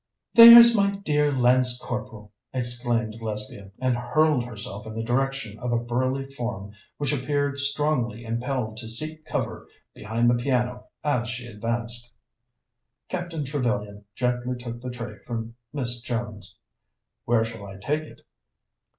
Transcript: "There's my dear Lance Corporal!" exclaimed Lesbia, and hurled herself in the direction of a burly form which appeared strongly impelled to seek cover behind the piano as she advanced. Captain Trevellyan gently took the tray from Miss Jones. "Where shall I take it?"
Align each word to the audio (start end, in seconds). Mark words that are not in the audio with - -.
"There's 0.33 0.75
my 0.75 0.95
dear 1.05 1.31
Lance 1.31 1.77
Corporal!" 1.77 2.31
exclaimed 2.55 3.21
Lesbia, 3.21 3.69
and 3.77 3.95
hurled 3.95 4.45
herself 4.45 4.87
in 4.87 4.95
the 4.95 5.03
direction 5.03 5.59
of 5.59 5.71
a 5.71 5.77
burly 5.77 6.25
form 6.25 6.71
which 6.97 7.13
appeared 7.13 7.59
strongly 7.59 8.25
impelled 8.25 8.77
to 8.77 8.89
seek 8.89 9.23
cover 9.25 9.67
behind 9.93 10.27
the 10.27 10.33
piano 10.41 10.87
as 11.03 11.29
she 11.29 11.45
advanced. 11.45 12.11
Captain 13.09 13.45
Trevellyan 13.45 14.05
gently 14.15 14.55
took 14.57 14.81
the 14.81 14.89
tray 14.89 15.19
from 15.19 15.53
Miss 15.71 16.01
Jones. 16.01 16.57
"Where 17.25 17.43
shall 17.45 17.67
I 17.67 17.75
take 17.77 18.01
it?" 18.01 18.23